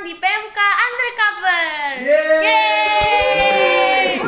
[0.00, 1.68] datang di PMK Undercover.
[2.00, 4.08] Yeay.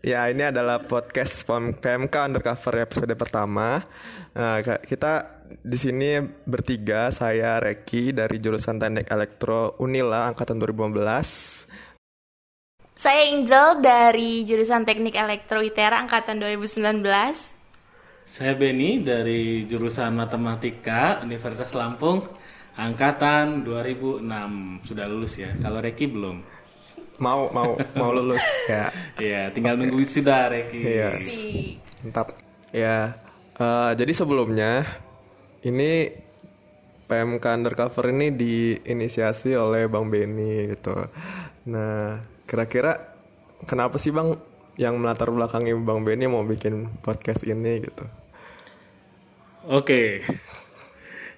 [0.00, 3.84] Ya, ini adalah podcast PM- PMK Undercover episode pertama.
[4.32, 11.68] Nah, kita di sini bertiga, saya Reki dari jurusan Teknik Elektro Unila angkatan 2015.
[12.96, 17.59] Saya Angel dari jurusan Teknik Elektro ITERA angkatan 2019.
[18.30, 22.22] Saya Benny dari jurusan Matematika Universitas Lampung
[22.78, 24.86] angkatan 2006.
[24.86, 25.50] Sudah lulus ya.
[25.58, 26.38] Kalau Reki belum.
[27.18, 28.94] Mau mau mau lulus ya.
[29.18, 30.78] Iya, tinggal nunggu wisuda Reki.
[30.78, 31.10] Iya.
[32.06, 32.38] Mantap.
[32.70, 33.18] Ya.
[33.58, 34.86] eh, jadi sebelumnya
[35.66, 36.14] ini
[37.10, 40.94] PMK Undercover ini diinisiasi oleh Bang Benny gitu.
[41.66, 43.10] Nah, kira-kira
[43.66, 44.38] kenapa sih Bang
[44.78, 48.19] yang melatar belakangi Bang Benny mau bikin podcast ini gitu?
[49.68, 50.24] Oke.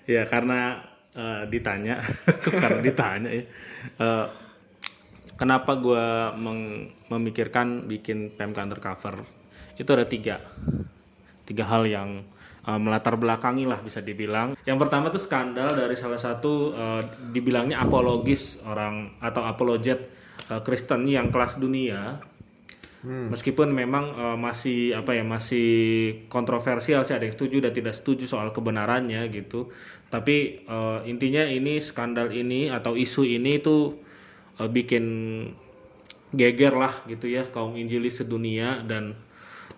[0.07, 0.83] ya karena
[1.15, 1.99] eh, ditanya,
[2.63, 3.45] karena ditanya ya.
[3.99, 4.27] Eh,
[5.35, 6.07] kenapa gue
[7.11, 9.27] memikirkan bikin PMK undercover?
[9.75, 10.39] Itu ada tiga,
[11.43, 12.23] tiga hal yang
[12.63, 14.55] eh, melatar belakangi lah bisa dibilang.
[14.63, 17.03] Yang pertama tuh skandal dari salah satu eh,
[17.35, 20.07] dibilangnya apologis orang atau apologet
[20.47, 22.23] eh, Kristen yang kelas dunia
[23.03, 25.69] Meskipun memang eh, masih apa ya masih
[26.31, 29.75] kontroversial sih ada yang setuju dan tidak setuju soal kebenarannya gitu.
[30.07, 33.99] Tapi eh, intinya ini skandal ini atau isu ini itu
[34.63, 35.05] eh, bikin
[36.33, 39.19] geger lah gitu ya kaum Injilis sedunia dan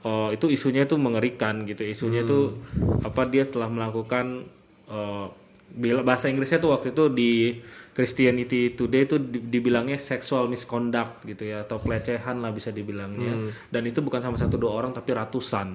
[0.05, 1.81] eh, itu isunya itu mengerikan gitu.
[1.81, 2.61] Isunya itu
[3.01, 4.45] apa dia telah melakukan
[4.93, 5.27] eh,
[5.75, 7.59] bila bahasa Inggrisnya tuh waktu itu di
[7.91, 13.51] Christianity Today itu di- dibilangnya sexual misconduct gitu ya atau pelecehan lah bisa dibilangnya.
[13.67, 15.75] Dan itu bukan sama satu dua orang tapi ratusan.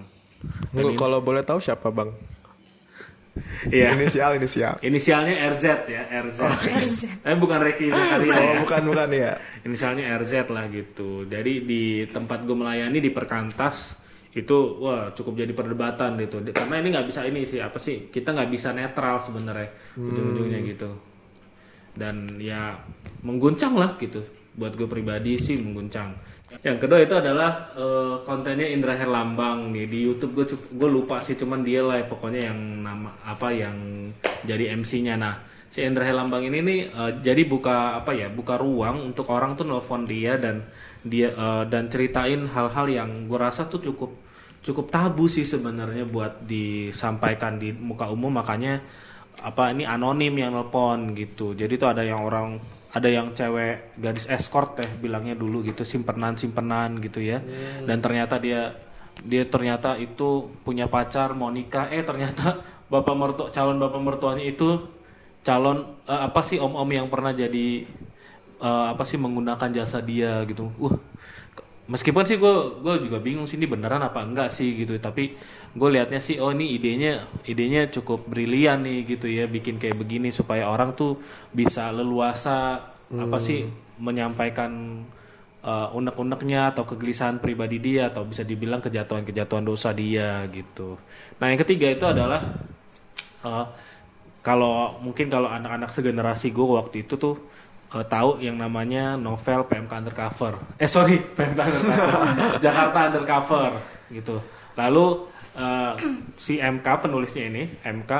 [0.72, 2.16] Nggak, kalau boleh tahu siapa Bang?
[3.68, 3.92] Iya.
[3.94, 4.76] Inisial inisial.
[4.82, 6.40] inisialnya RZ ya RZ
[7.24, 9.32] tapi bukan Reiki Zakaria Oh, ya bukan bukan ya.
[9.64, 11.24] inisialnya RZ lah gitu.
[11.24, 13.96] Jadi di tempat gue melayani di Perkantas
[14.30, 16.42] itu wah cukup jadi perdebatan gitu.
[16.54, 20.90] Karena ini nggak bisa ini sih apa sih kita nggak bisa netral sebenarnya ujung-ujungnya gitu.
[21.98, 22.78] Dan ya
[23.26, 24.22] mengguncang lah gitu.
[24.54, 26.14] Buat gue pribadi sih mengguncang.
[26.62, 29.86] Yang kedua itu adalah eh, kontennya Indra Herlambang nih.
[29.90, 30.46] Di YouTube gue
[30.78, 34.10] gue lupa sih cuman dia lah pokoknya yang nama apa yang
[34.46, 39.14] jadi MC-nya nah si Indra Herlambang ini nih eh, jadi buka apa ya buka ruang
[39.14, 40.66] untuk orang tuh nelfon dia dan
[41.06, 46.44] dia eh, dan ceritain hal-hal yang gue rasa tuh cukup cukup tabu sih sebenarnya buat
[46.44, 48.40] disampaikan di muka umum.
[48.40, 48.84] Makanya
[49.40, 51.56] apa ini anonim yang nelpon gitu.
[51.56, 52.60] Jadi tuh ada yang orang
[52.90, 57.40] ada yang cewek gadis escort teh bilangnya dulu gitu simpenan simpenan gitu ya.
[57.86, 58.76] Dan ternyata dia
[59.20, 61.88] dia ternyata itu punya pacar mau nikah.
[61.92, 62.60] Eh ternyata
[62.92, 64.99] bapak mertua calon bapak mertuanya itu
[65.44, 67.86] calon eh, apa sih om om yang pernah jadi
[68.60, 70.72] eh, apa sih menggunakan jasa dia gitu.
[70.80, 70.98] Wah
[71.90, 72.56] meskipun sih gue
[72.86, 74.96] gue juga bingung sih ini beneran apa enggak sih gitu.
[75.02, 75.34] Tapi
[75.74, 80.30] gue liatnya sih oh ini idenya idenya cukup brilian nih gitu ya bikin kayak begini
[80.30, 81.18] supaya orang tuh
[81.54, 83.66] bisa leluasa apa sih
[83.98, 85.02] menyampaikan
[85.64, 90.96] uh, unek-uneknya atau kegelisahan pribadi dia atau bisa dibilang kejatuhan-kejatuhan dosa dia gitu.
[91.42, 92.42] Nah yang ketiga itu adalah
[93.44, 93.66] uh,
[94.40, 97.36] kalau mungkin kalau anak-anak segenerasi gue waktu itu tuh
[97.92, 100.54] eh, tahu yang namanya novel PMK Undercover.
[100.80, 102.28] Eh sorry, PMK Undercover.
[102.66, 103.72] Jakarta Undercover
[104.12, 104.38] gitu.
[104.80, 105.06] Lalu
[105.60, 105.94] eh,
[106.40, 108.12] si MK penulisnya ini, MK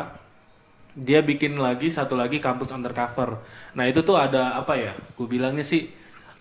[1.00, 3.40] dia bikin lagi satu lagi kampus undercover.
[3.78, 4.94] Nah itu tuh ada apa ya?
[5.16, 5.88] Gue bilangnya sih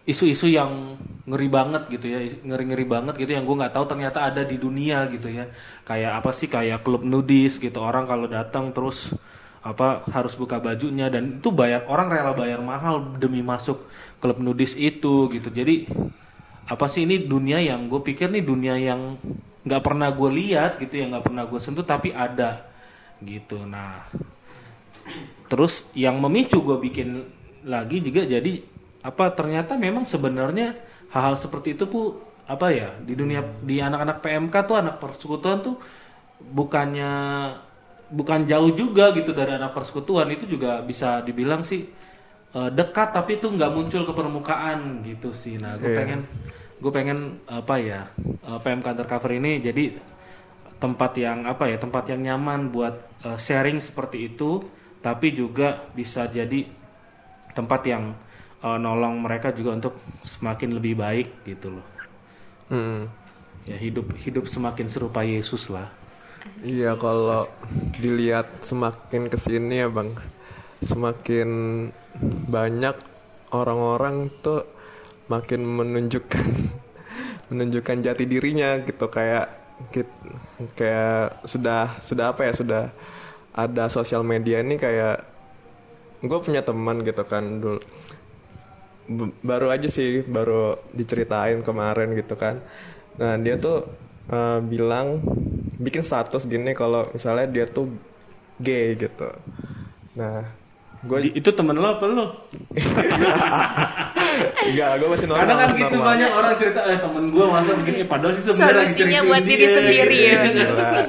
[0.09, 0.97] isu-isu yang
[1.29, 5.07] ngeri banget gitu ya, ngeri-ngeri banget gitu yang gue nggak tahu ternyata ada di dunia
[5.13, 5.47] gitu ya.
[5.85, 6.49] Kayak apa sih?
[6.51, 7.79] Kayak klub nudis gitu.
[7.79, 9.15] Orang kalau datang terus
[9.69, 13.85] apa harus buka bajunya dan itu bayar orang rela bayar mahal demi masuk
[14.17, 15.53] klub nudis itu gitu.
[15.53, 15.85] Jadi
[16.65, 19.21] apa sih ini dunia yang gue pikir nih dunia yang
[19.69, 22.65] nggak pernah gue lihat gitu ya nggak pernah gue sentuh tapi ada
[23.21, 23.61] gitu.
[23.69, 24.09] Nah
[25.53, 27.29] terus yang memicu gue bikin
[27.69, 28.65] lagi juga jadi
[29.05, 30.77] apa ternyata memang sebenarnya
[31.13, 32.17] hal-hal seperti itu pu
[32.49, 35.77] apa ya di dunia di anak-anak PMK tuh anak persekutuan tuh
[36.41, 37.13] bukannya
[38.09, 41.85] bukan jauh juga gitu dari anak persekutuan itu juga bisa dibilang sih
[42.57, 45.99] eh, dekat tapi itu nggak muncul ke permukaan gitu sih nah gue Iya.
[45.99, 46.21] pengen
[46.83, 47.19] gue pengen
[47.49, 48.01] apa ya
[48.45, 49.85] eh, PMK undercover ini jadi
[50.79, 52.95] tempat yang apa ya tempat yang nyaman buat
[53.27, 54.63] eh, sharing seperti itu
[55.03, 56.67] tapi juga bisa jadi
[57.57, 58.05] tempat yang
[58.67, 59.95] eh, nolong mereka juga untuk
[60.25, 61.87] semakin lebih baik gitu loh
[62.69, 63.09] Hmm.
[63.69, 65.89] ya hidup hidup semakin serupa Yesus lah
[66.65, 67.47] Iya kalau
[68.03, 70.17] dilihat semakin ke sini ya bang,
[70.83, 71.49] semakin
[72.51, 72.97] banyak
[73.55, 74.67] orang-orang tuh
[75.31, 76.47] makin menunjukkan
[77.53, 79.07] menunjukkan jati dirinya gitu.
[79.07, 79.55] Kayak
[80.75, 82.85] kayak sudah sudah apa ya sudah
[83.55, 85.23] ada sosial media ini kayak
[86.19, 87.79] gue punya teman gitu kan dulu
[89.41, 92.61] baru aja sih baru diceritain kemarin gitu kan.
[93.17, 93.89] Nah dia tuh
[94.29, 95.21] eh, bilang
[95.77, 97.89] bikin status gini kalau misalnya dia tuh
[98.57, 99.31] gay gitu
[100.13, 100.43] nah
[100.99, 102.27] gue Di- itu temen lo apa lo?
[104.69, 106.09] enggak gue masih normal Kadang kan gitu normal.
[106.09, 109.59] banyak orang cerita eh temen gue masa begini padahal sih sebenarnya lagi Solusinya buat diri
[109.61, 110.37] dia, sendiri ya.
[110.45, 111.01] Gila.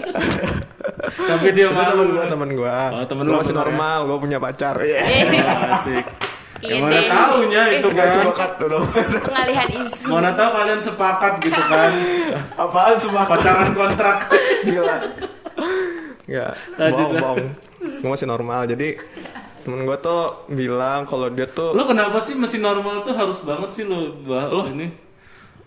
[1.09, 1.89] Tapi dia Itu malu.
[1.91, 3.65] temen gue temen gue Oh, temen lu masih bener ya?
[3.65, 6.05] normal gue punya pacar Asik.
[6.59, 7.07] Iya Yang mana deh.
[7.07, 8.15] taunya itu Eh, Gak kan.
[8.15, 8.77] coba cut dulu
[9.21, 10.07] Pengalihan isu.
[10.07, 11.91] Mana tahu kalian sepakat gitu kan.
[12.63, 14.17] Apaan semua Pacaran kontrak.
[14.65, 14.95] Gila
[16.25, 17.21] Enggak Lanjut, Bohong lah.
[17.21, 17.45] bohong
[17.99, 18.87] Gue masih normal Jadi
[19.59, 23.69] Temen gue tuh bilang kalau dia tuh Lo kenapa sih masih normal tuh harus banget
[23.73, 24.87] sih lo, bah, lo ini?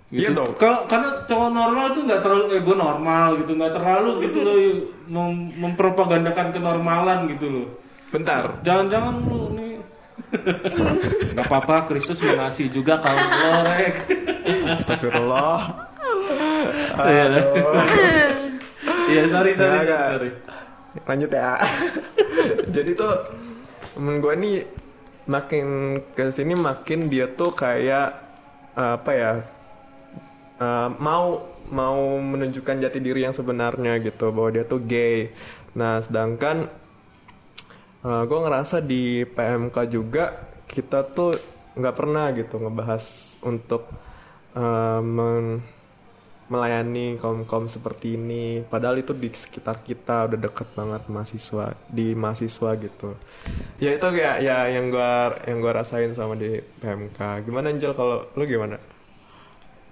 [0.08, 0.22] Gitu.
[0.22, 0.52] Iya dong.
[0.54, 4.52] Kalau karena cowok normal tuh nggak terlalu eh gue normal gitu, nggak terlalu gitu lo
[5.08, 7.64] mem- mempropagandakan kenormalan gitu lo.
[8.08, 9.71] Bentar Jangan-jangan lu nih
[11.32, 13.94] Gak apa-apa, Kristus mengasihi juga lo rek.
[14.76, 15.60] Astagfirullah
[16.92, 17.24] Iya.
[19.08, 20.06] Iya, sorry, sorry, Nggak, nggak.
[20.14, 20.30] sorry.
[21.02, 21.56] lanjut ya
[22.76, 23.12] jadi tuh
[23.96, 24.56] temen gue nih
[25.24, 25.66] makin
[26.12, 28.12] ke sini makin dia tuh kayak
[28.76, 29.32] apa ya
[30.58, 35.32] eh, mau mau menunjukkan jati diri yang sebenarnya gitu bahwa dia tuh gay
[35.72, 36.68] nah sedangkan
[38.02, 40.24] gue ngerasa di PMK juga
[40.66, 41.30] kita tuh
[41.78, 43.04] nggak pernah gitu ngebahas
[43.46, 43.82] untuk
[44.56, 45.62] eh, men-
[46.52, 48.60] melayani kaum kaum seperti ini.
[48.72, 53.08] Padahal itu di sekitar kita udah deket banget mahasiswa di mahasiswa gitu.
[53.82, 57.92] Ya itu kayak ya yang gua yang gua rasain sama di PMK gimana Angel?
[57.96, 58.76] Kalau lu gimana?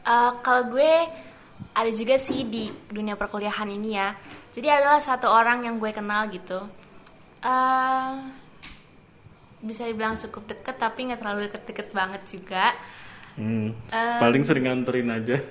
[0.00, 0.92] Eh, kalau gue
[1.76, 4.16] ada juga sih di dunia perkuliahan ini ya.
[4.50, 6.66] Jadi adalah satu orang yang gue kenal gitu.
[7.40, 8.10] Eh
[9.60, 12.72] bisa dibilang cukup deket tapi nggak terlalu deket-deket banget juga.
[13.36, 15.36] Hmm, paling sering nganterin aja.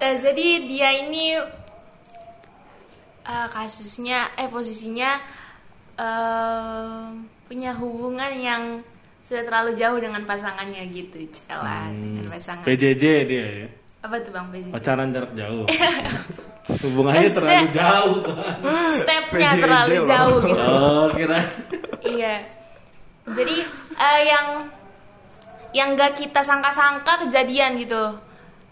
[0.00, 1.36] Eh, jadi dia ini
[3.20, 5.20] eh, kasusnya, eh posisinya
[6.00, 7.04] eh,
[7.44, 8.80] punya hubungan yang
[9.20, 12.64] sudah terlalu jauh dengan pasangannya gitu, celah dengan pasangan.
[12.64, 13.68] PJJ dia ya.
[14.00, 14.72] Apa tuh bang PJJ?
[14.72, 15.68] Pacaran jarak jauh.
[16.68, 18.36] Hubungannya terlalu jauh kan.
[18.98, 20.06] Stepnya PJJ terlalu loh.
[20.06, 20.64] jauh gitu.
[20.70, 21.40] Oh, kira.
[22.04, 22.36] iya.
[23.30, 23.56] Jadi
[23.96, 24.46] eh, yang
[25.70, 28.18] yang gak kita sangka-sangka kejadian gitu,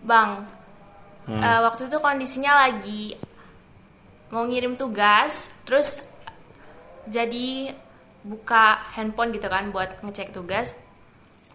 [0.02, 0.44] bang.
[1.30, 1.40] Hmm.
[1.42, 3.14] Eh, waktu itu kondisinya lagi
[4.34, 6.04] mau ngirim tugas, terus
[7.08, 7.72] jadi
[8.26, 10.74] buka handphone gitu kan buat ngecek tugas.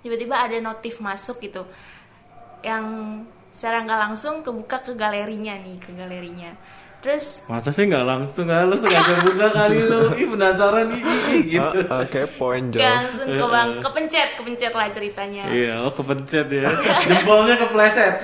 [0.01, 1.63] Tiba-tiba ada notif masuk gitu,
[2.63, 2.83] yang
[3.53, 6.51] secara nggak langsung kebuka ke galerinya nih, ke galerinya.
[7.03, 10.01] Terus Masa sih nggak langsung nggak lu sengaja buka kali lu.
[10.23, 11.79] Ih penasaran nih ih, ih, gitu.
[11.91, 15.43] oke poin nggak jauh langsung ke bang, kepencet, kepencet lah ceritanya.
[15.51, 16.71] Iya, oh kepencet ya.
[17.05, 18.15] Jempolnya kepleset.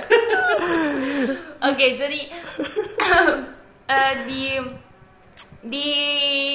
[1.60, 2.24] Oke, jadi
[3.92, 4.56] eh, di
[5.60, 5.88] di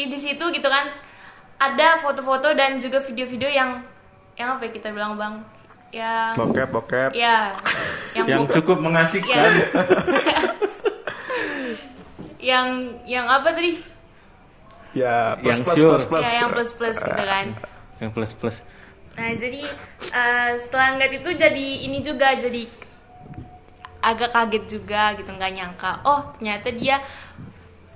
[0.10, 0.90] di situ gitu kan
[1.62, 3.86] ada foto-foto dan juga video-video yang
[4.34, 5.46] yang apa ya kita bilang bang,
[5.94, 7.54] yang bokep bokep ya
[8.26, 9.52] yang Yang cukup mengasihkan.
[9.56, 9.66] ya,
[12.52, 12.68] yang
[13.06, 13.82] yang apa tadi?
[14.96, 15.92] ya plus Yang plus sure.
[15.92, 17.46] plus plus Ya yang plus plus gitu kan.
[18.00, 18.58] Yang plus plus.
[19.16, 19.62] Nah jadi
[20.12, 22.64] eh, setelah ngeliat itu jadi ini juga jadi
[24.06, 27.02] agak kaget juga gitu nggak nyangka oh ternyata dia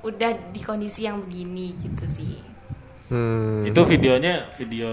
[0.01, 2.41] udah di kondisi yang begini gitu sih
[3.13, 3.69] hmm.
[3.69, 4.89] Itu videonya video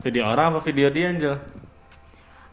[0.00, 1.36] video orang apa video dia Angel?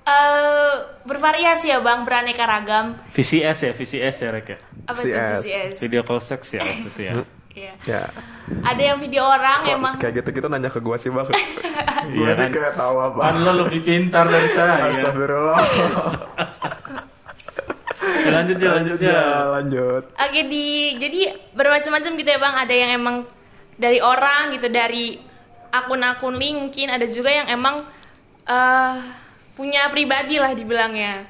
[0.07, 0.73] Eh
[1.03, 4.57] bervariasi ya bang beraneka ragam VCS ya, VCS ya Rek ya.
[4.85, 5.35] apa VCS.
[5.37, 7.13] VCS Video call sex ya waktu itu ya.
[7.57, 7.73] Iya.
[7.89, 8.03] ya
[8.61, 11.25] ada yang video orang kok emang kayak gitu gitu nanya ke gua sih bang
[12.13, 12.49] Iya gua kan.
[12.53, 14.85] kayak tahu apa Kan lo lebih pintar dari saya.
[14.87, 15.57] Astagfirullah
[17.97, 19.09] Ya, lanjut ya, lanjut ya.
[19.09, 21.19] ya lanjut Oke di jadi
[21.51, 22.55] bermacam-macam gitu ya bang.
[22.61, 23.15] Ada yang emang
[23.73, 25.17] dari orang gitu dari
[25.69, 27.83] akun-akun link mungkin ada juga yang emang
[28.45, 28.93] eh
[29.57, 31.25] punya pribadi lah dibilangnya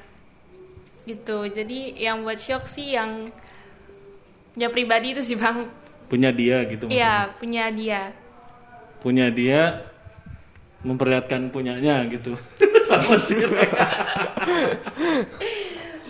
[1.07, 1.47] gitu.
[1.47, 3.31] Jadi yang buat shock sih yang
[4.51, 5.63] punya pribadi itu sih bang.
[6.11, 6.91] Punya dia gitu.
[6.91, 6.99] maksudnya.
[6.99, 8.01] Iya punya dia.
[8.99, 9.61] Punya dia
[10.83, 12.35] memperlihatkan punyanya gitu.
[12.87, 13.27] Kayak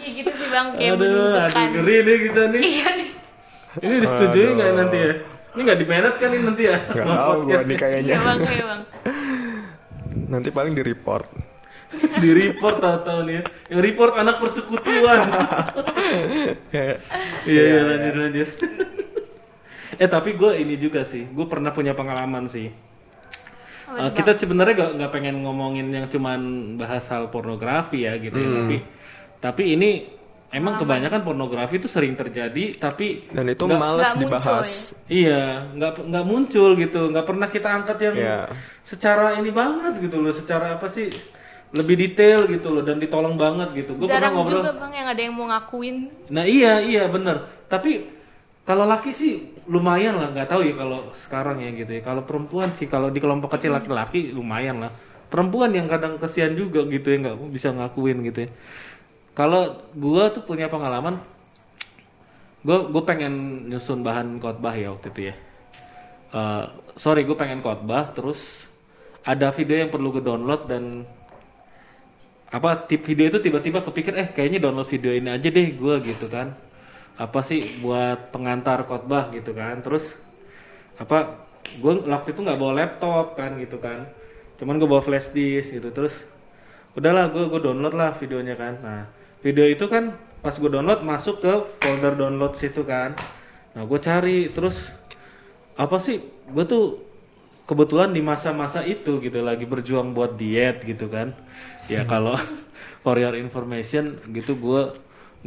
[0.18, 1.68] gitu sih bang, kayak aduh, menunjukkan.
[1.78, 2.62] ngeri deh kita nih.
[2.64, 3.10] Iya nih.
[3.78, 5.12] Ini disetujui nggak nanti ya?
[5.54, 6.78] Ini nggak dipenet kan ini nanti ya?
[6.78, 7.82] Gak Sama tahu gue podcast nih ya?
[7.82, 8.14] kayaknya.
[8.14, 8.82] Iya bang, iya bang.
[10.28, 11.28] Nanti paling di report.
[12.24, 13.44] Di report tahu-tahu nih ya.
[13.72, 15.20] Yang report anak persekutuan.
[17.48, 18.50] Iya iya lanjut lanjut.
[20.04, 22.70] eh tapi gue ini juga sih, gue pernah punya pengalaman sih.
[23.88, 26.40] Uh, kita sebenarnya gak, nggak pengen ngomongin yang cuman
[26.76, 28.78] bahas hal pornografi ya gitu ya, tapi
[29.40, 29.90] tapi ini
[30.52, 34.70] emang kebanyakan pornografi itu sering terjadi tapi Dan itu nggak- males nggak muncul dibahas.
[35.08, 38.40] Iya, nggak nggak muncul gitu, nggak pernah kita angkat yang Iya.
[38.84, 41.08] secara ini banget gitu loh, secara apa sih
[41.76, 44.00] lebih detail gitu loh dan ditolong banget gitu.
[44.00, 44.56] Gue pernah Jarang ngobrol.
[44.64, 45.98] juga bang yang ada yang mau ngakuin.
[46.32, 47.44] Nah iya iya bener.
[47.68, 48.08] Tapi
[48.64, 52.02] kalau laki sih lumayan lah, nggak tahu ya kalau sekarang ya gitu ya.
[52.04, 54.92] Kalau perempuan sih kalau di kelompok kecil laki-laki lumayan lah.
[55.28, 58.50] Perempuan yang kadang kesian juga gitu ya nggak bisa ngakuin gitu ya.
[59.36, 61.20] Kalau gua tuh punya pengalaman,
[62.64, 65.36] gue gue pengen nyusun bahan khotbah ya waktu itu ya.
[66.28, 66.66] Eh,
[67.00, 68.68] sorry gue pengen khotbah terus
[69.24, 71.08] ada video yang perlu gue download dan
[72.48, 76.32] apa tip video itu tiba-tiba kepikir eh kayaknya download video ini aja deh gue gitu
[76.32, 76.56] kan.
[77.18, 79.84] Apa sih buat pengantar khotbah gitu kan.
[79.84, 80.16] Terus
[80.96, 84.08] apa gue waktu itu nggak bawa laptop kan gitu kan.
[84.56, 85.92] Cuman gue bawa flash disk gitu.
[85.92, 86.24] Terus
[86.96, 88.80] udahlah gue gue download lah videonya kan.
[88.80, 89.02] Nah
[89.44, 93.12] video itu kan pas gue download masuk ke folder download situ kan.
[93.76, 94.88] Nah gue cari terus
[95.76, 97.04] apa sih gue tuh
[97.68, 101.36] kebetulan di masa-masa itu gitu lagi berjuang buat diet gitu kan
[101.88, 102.36] ya kalau
[103.04, 104.94] for your information gitu gue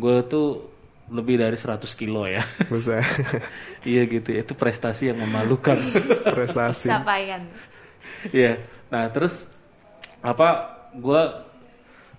[0.01, 0.71] gue tuh
[1.11, 3.03] lebih dari 100 kilo ya Bisa
[3.91, 5.75] iya gitu itu prestasi yang memalukan
[6.37, 6.87] prestasi.
[6.87, 7.43] Capaian.
[8.31, 8.63] Iya.
[8.95, 9.51] Nah terus
[10.23, 11.23] apa gue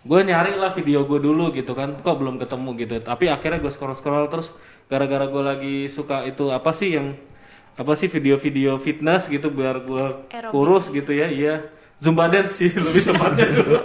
[0.02, 3.70] gue nyari lah video gue dulu gitu kan kok belum ketemu gitu tapi akhirnya gue
[3.70, 4.50] scroll scroll terus
[4.90, 7.14] gara-gara gue lagi suka itu apa sih yang
[7.78, 10.06] apa sih video-video fitness gitu biar gue
[10.50, 11.56] kurus gitu ya iya
[12.02, 13.78] zumba dance sih lebih tepatnya dulu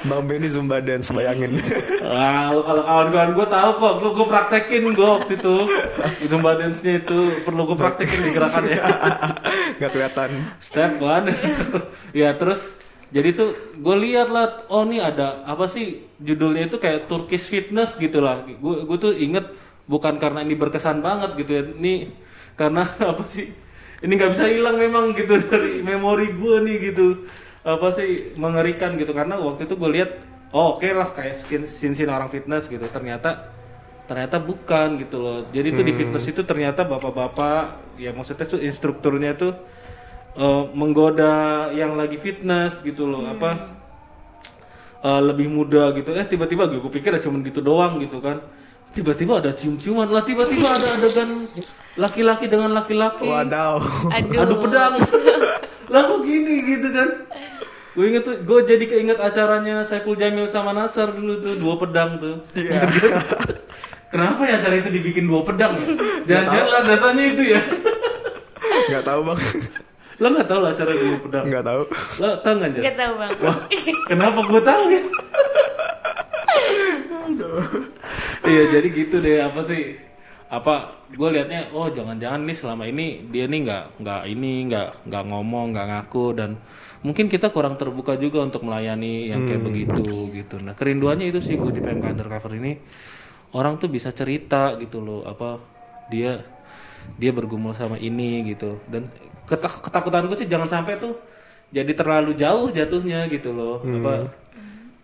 [0.00, 1.60] Bang Benny Zumba Dance bayangin.
[2.00, 5.56] Wah, kalau kawan-kawan gue tahu kok, gue gue praktekin gue waktu itu
[6.30, 8.80] zumba dance-nya itu perlu gue praktekin di gerakannya.
[9.78, 10.30] Nggak kelihatan.
[10.62, 11.34] Step one.
[12.20, 12.72] ya terus
[13.10, 17.98] jadi tuh gue lihat lah, oh nih ada apa sih judulnya itu kayak Turkish fitness
[17.98, 18.46] gitu lah.
[18.46, 19.52] Gue gue tuh inget
[19.90, 22.14] bukan karena ini berkesan banget gitu ya, ini
[22.54, 23.52] karena apa sih?
[24.00, 27.06] Ini nggak bisa hilang memang gitu dari memori gue nih gitu.
[27.60, 30.10] Apa sih mengerikan gitu karena waktu itu gue lihat,
[30.56, 32.88] oh oke lah kayak skin sin sin orang fitness gitu.
[32.88, 33.52] Ternyata
[34.08, 35.38] ternyata bukan gitu loh.
[35.52, 39.52] Jadi tuh di fitness itu ternyata bapak-bapak ya maksudnya tuh instrukturnya tuh
[40.40, 43.50] eh, menggoda yang lagi fitness gitu loh apa
[45.04, 48.40] eh, lebih muda gitu eh tiba-tiba gue gue pikir ya cuman gitu doang gitu kan
[48.90, 51.46] tiba-tiba ada cium-ciuman lah tiba-tiba ada adegan
[51.94, 53.78] laki-laki dengan laki-laki Wadaw.
[54.10, 54.40] Aduh.
[54.40, 54.94] adu pedang
[55.92, 57.08] lah kok gini gitu kan
[57.90, 62.16] gue inget tuh gue jadi keinget acaranya Saiful Jamil sama Nasar dulu tuh dua pedang
[62.16, 62.86] tuh Iya.
[64.08, 65.86] kenapa ya acara itu dibikin dua pedang ya?
[66.24, 67.60] jangan-jangan lah dasarnya itu ya
[68.88, 69.38] Nggak tahu bang.
[70.16, 71.82] lo nggak tahu lah acara dua pedang Nggak tahu.
[72.18, 72.82] lo tau nggak Jan?
[72.82, 73.30] Gak tau bang.
[73.40, 73.56] Wah,
[74.06, 75.02] kenapa gue tahu ya?
[78.46, 79.96] Iya jadi gitu deh apa sih?
[80.50, 85.24] Apa gue liatnya oh jangan-jangan nih selama ini dia nih nggak nggak ini nggak nggak
[85.30, 86.50] ngomong nggak ngaku dan
[87.06, 90.58] mungkin kita kurang terbuka juga untuk melayani yang kayak begitu gitu.
[90.58, 92.76] Nah kerinduannya itu sih gue di PMK Undercover ini
[93.54, 95.62] orang tuh bisa cerita gitu loh apa
[96.10, 96.42] dia
[97.16, 98.82] dia bergumul sama ini gitu.
[98.90, 99.06] Dan
[99.46, 101.14] ketak- ketakutan gue sih jangan sampai tuh
[101.70, 104.14] jadi terlalu jauh jatuhnya gitu loh apa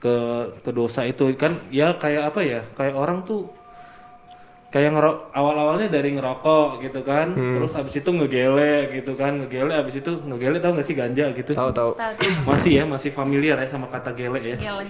[0.06, 0.16] ke
[0.62, 3.50] ke dosa itu kan ya kayak apa ya kayak orang tuh
[4.70, 9.98] kayak ngero awal-awalnya dari ngerokok gitu kan terus abis itu ngegele gitu kan ngegele abis
[9.98, 11.90] itu ngegele tau gak sih ganja gitu Tahu tahu.
[12.44, 14.86] Masih ya masih familiar ya sama kata gele ya Gele.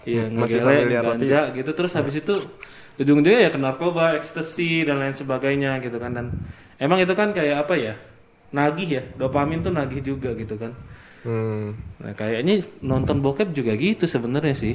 [0.00, 2.34] Iya, Masih ngegele, tapi- ganja gitu terus habis itu
[3.00, 6.26] ujung-ujungnya ya ke narkoba, ekstasi dan lain sebagainya gitu kan dan
[6.76, 7.94] emang itu kan kayak apa ya?
[8.50, 10.74] Nagih ya, dopamin tuh nagih juga gitu kan.
[11.20, 11.76] Hmm.
[12.00, 14.74] Nah, kayaknya nonton bokep juga gitu sebenarnya sih.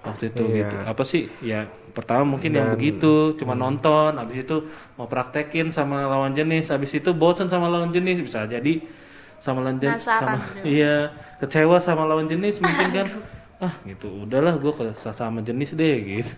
[0.00, 0.56] Waktu itu Iya.
[0.64, 0.76] gitu.
[0.88, 1.28] Apa sih?
[1.44, 6.94] Ya pertama mungkin yang begitu, cuma nonton, habis itu mau praktekin sama lawan jenis, habis
[6.94, 8.80] itu bosan sama lawan jenis bisa jadi
[9.38, 10.34] sama lawan jenis sama
[10.66, 13.06] iya kecewa sama lawan jenis mungkin kan
[13.58, 16.34] ah gitu udahlah gue ke sesama jenis deh gitu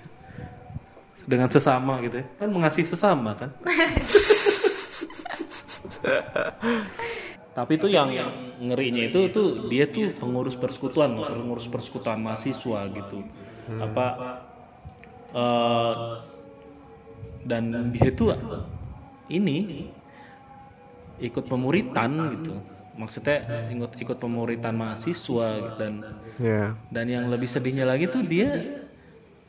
[1.24, 3.50] dengan sesama gitu ya kan mengasihi sesama kan
[7.56, 8.30] tapi itu yang yang
[8.66, 13.18] ngerinya itu tuh dia tuh pengurus persekutuan pengurus persekutuan mahasiswa gitu.
[13.84, 14.04] Apa
[15.34, 15.94] eh,
[17.44, 18.24] dan dia itu
[19.28, 19.56] ini
[21.20, 22.64] ikut pemuritan gitu.
[22.96, 23.36] Maksudnya
[23.70, 26.04] ikut ikut pemuritan mahasiswa dan
[26.40, 26.80] Ya.
[26.88, 28.64] dan yang lebih sedihnya lagi tuh dia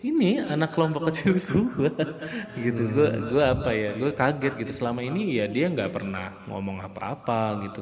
[0.02, 1.94] ini anak kelompok kecil gue
[2.66, 4.72] gitu gue gue apa ya gue kaget gitu.
[4.74, 7.82] Selama ini ya dia nggak pernah ngomong apa-apa gitu.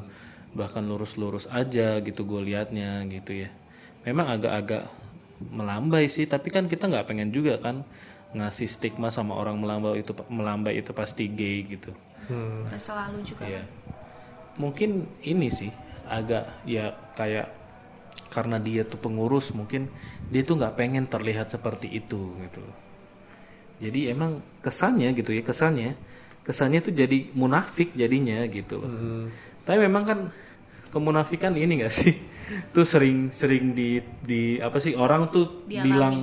[0.52, 3.50] Bahkan lurus-lurus aja gitu gue liatnya gitu ya.
[4.04, 4.92] Memang agak-agak
[5.40, 7.88] melambai sih tapi kan kita nggak pengen juga kan
[8.36, 11.96] ngasih stigma sama orang melambai itu melambai itu pasti gay gitu.
[12.68, 13.48] Masa lalu juga.
[13.48, 13.64] Iya.
[14.60, 15.72] Mungkin ini sih
[16.10, 17.59] agak ya kayak
[18.30, 19.90] karena dia tuh pengurus mungkin
[20.30, 22.78] dia tuh nggak pengen terlihat seperti itu gitu loh.
[23.80, 25.96] Jadi emang kesannya gitu ya kesannya
[26.44, 28.92] kesannya tuh jadi munafik jadinya gitu loh.
[29.64, 30.20] Tapi memang kan
[30.90, 32.14] kemunafikan ini gak sih
[32.76, 35.86] tuh sering sering di di apa sih orang tuh Dialami.
[35.88, 36.16] bilang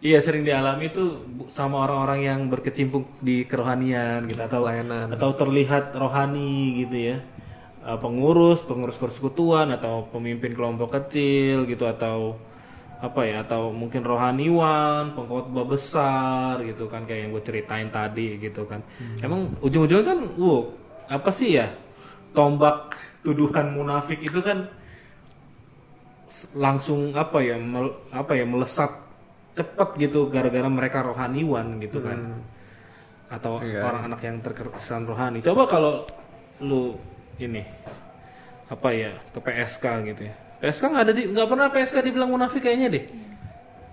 [0.00, 5.12] Iya sering dialami itu bu- sama orang-orang yang berkecimpung di kerohanian gitu atau Pelayanan.
[5.12, 7.16] atau terlihat rohani gitu ya
[7.80, 12.36] Eh, pengurus pengurus persekutuan atau pemimpin kelompok kecil gitu atau
[13.00, 18.68] apa ya atau mungkin rohaniwan pengkhotbah besar gitu kan kayak yang gue ceritain tadi gitu
[18.68, 18.84] kan.
[19.24, 20.68] Emang ujung-ujungnya kan wow
[21.08, 21.72] apa sih ya
[22.36, 22.92] tombak
[23.24, 24.68] tuduhan munafik itu kan
[26.52, 28.92] langsung apa ya mel- apa ya melesat
[29.56, 32.44] cepet gitu gara-gara mereka rohaniwan gitu kan.
[33.32, 33.88] Atau Iya.
[33.88, 35.40] orang anak yang terkesan rohani.
[35.40, 36.04] Coba kalau
[36.60, 37.00] lu
[37.40, 37.62] ini
[38.70, 40.34] apa ya ke PSK gitu ya.
[40.60, 43.04] PSK nggak ada di nggak pernah PSK dibilang munafik kayaknya deh.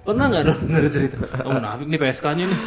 [0.08, 0.62] Pernah nggak dong?
[0.72, 1.18] Ada cerita.
[1.44, 2.62] Oh munafik nih PSK-nya nih.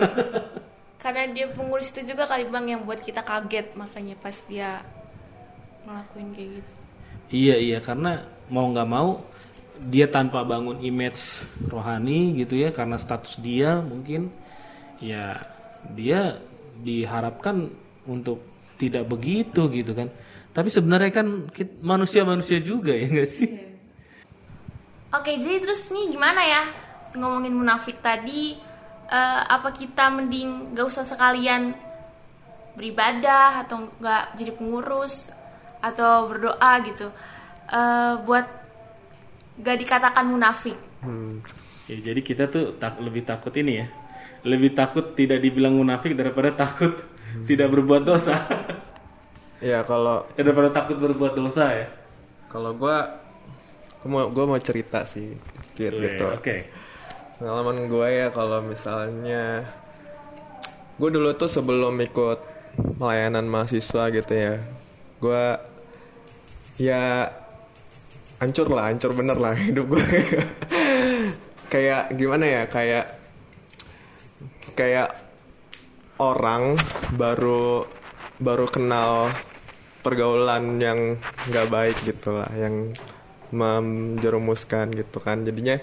[1.02, 3.74] Karena dia pengurus itu juga kali bang yang buat kita kaget.
[3.74, 4.84] Makanya pas dia
[5.82, 6.72] ngelakuin kayak gitu.
[7.34, 7.78] Iya iya.
[7.82, 8.22] Karena
[8.52, 9.18] mau nggak mau
[9.82, 14.30] dia tanpa bangun image rohani gitu ya karena status dia mungkin
[15.02, 15.42] ya
[15.90, 16.38] dia
[16.78, 17.74] diharapkan
[18.06, 20.08] untuk tidak begitu gitu kan.
[20.54, 21.50] Tapi sebenarnya kan
[21.82, 23.50] manusia-manusia juga ya nggak sih?
[25.14, 26.62] Oke, jadi terus nih gimana ya
[27.14, 28.74] ngomongin munafik tadi?
[29.08, 31.76] eh, apa kita mending gak usah sekalian
[32.74, 35.30] beribadah atau nggak jadi pengurus
[35.78, 37.08] atau berdoa gitu
[37.70, 38.46] eh, buat
[39.60, 40.76] gak dikatakan munafik?
[41.04, 41.44] Hmm.
[41.84, 43.86] Ya, jadi kita tuh tak, lebih takut ini ya,
[44.40, 46.96] lebih takut tidak dibilang munafik daripada takut
[47.42, 48.34] tidak berbuat dosa,
[49.58, 51.88] Ya kalau daripada takut berbuat dosa ya.
[52.52, 53.18] kalau gua
[54.04, 55.34] gua mau gua mau cerita sih
[55.74, 56.24] dikit gitu.
[56.30, 56.70] Oke.
[57.34, 59.66] Pengalaman gue ya kalau misalnya
[60.94, 62.38] gue dulu tuh sebelum ikut
[62.94, 64.62] pelayanan mahasiswa gitu ya,
[65.18, 65.44] gue
[66.78, 67.26] ya
[68.38, 70.06] hancur lah, hancur bener lah hidup gue.
[71.66, 73.18] kayak gimana ya, kayak
[74.78, 75.10] kayak
[76.18, 76.78] orang
[77.14, 77.86] baru
[78.38, 79.30] baru kenal
[80.04, 81.16] pergaulan yang
[81.48, 82.92] nggak baik gitu lah, yang
[83.54, 85.78] menjerumuskan gitu kan, jadinya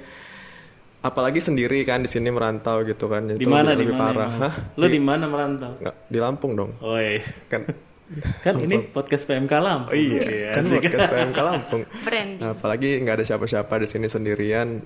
[1.01, 4.31] apalagi sendiri kan di sini merantau gitu kan Di itu mana lebih, di parah?
[4.37, 4.53] Hah?
[4.77, 5.73] Lu di mana merantau?
[5.81, 7.17] Nggak, di Lampung dong Oi.
[7.49, 7.65] kan
[8.43, 9.95] Kan ini podcast PMK Lampung.
[9.95, 12.43] oh iya kan podcast PMK Lampung Branding.
[12.43, 14.83] Nah, apalagi nggak ada siapa-siapa di sini sendirian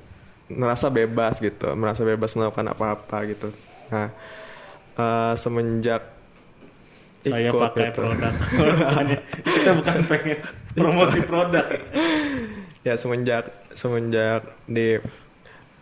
[0.47, 3.49] merasa bebas gitu merasa bebas melakukan apa-apa gitu
[3.89, 4.13] nah
[4.95, 6.03] eh, semenjak
[7.25, 7.99] Saya ikut pakai gitu.
[8.05, 8.33] produk.
[9.43, 10.39] Kita bukan pengen
[10.77, 11.67] promosi produk.
[12.85, 15.01] ya semenjak semenjak di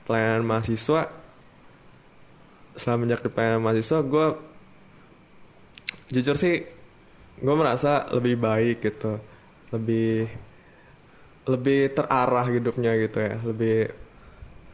[0.07, 1.11] pelayanan mahasiswa
[2.79, 4.27] semenjak di pelayanan mahasiswa gue
[6.15, 6.63] jujur sih
[7.43, 9.19] gue merasa lebih baik gitu
[9.75, 10.31] lebih
[11.43, 13.91] lebih terarah hidupnya gitu ya lebih